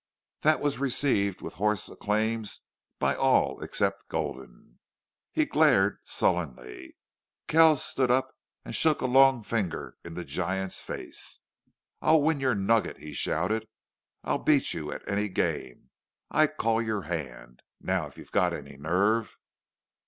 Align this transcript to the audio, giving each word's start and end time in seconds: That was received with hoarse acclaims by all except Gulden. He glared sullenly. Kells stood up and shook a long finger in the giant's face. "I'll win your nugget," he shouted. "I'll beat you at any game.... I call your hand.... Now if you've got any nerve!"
That 0.41 0.61
was 0.61 0.79
received 0.79 1.43
with 1.43 1.53
hoarse 1.61 1.87
acclaims 1.87 2.61
by 2.97 3.13
all 3.15 3.61
except 3.61 4.07
Gulden. 4.09 4.79
He 5.31 5.45
glared 5.45 5.99
sullenly. 6.05 6.97
Kells 7.47 7.85
stood 7.85 8.09
up 8.09 8.31
and 8.65 8.75
shook 8.75 9.01
a 9.01 9.05
long 9.05 9.43
finger 9.43 9.97
in 10.03 10.15
the 10.15 10.25
giant's 10.25 10.81
face. 10.81 11.41
"I'll 12.01 12.23
win 12.23 12.39
your 12.39 12.55
nugget," 12.55 12.97
he 12.97 13.13
shouted. 13.13 13.67
"I'll 14.23 14.39
beat 14.39 14.73
you 14.73 14.91
at 14.91 15.07
any 15.07 15.27
game.... 15.27 15.91
I 16.31 16.47
call 16.47 16.81
your 16.81 17.03
hand.... 17.03 17.61
Now 17.79 18.07
if 18.07 18.17
you've 18.17 18.31
got 18.31 18.53
any 18.53 18.77
nerve!" 18.77 19.37